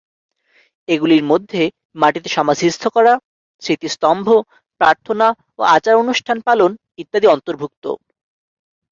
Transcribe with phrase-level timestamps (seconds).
[0.87, 1.61] এগুলির মধ্যে
[1.95, 3.13] মাটিতে সমাধিস্থ করা,
[3.61, 4.27] স্মৃতিস্তম্ভ,
[4.81, 5.27] প্রার্থনা
[5.59, 7.85] ও আচার-অনুষ্ঠান পালন, ইত্যাদি অন্তর্ভুক্ত।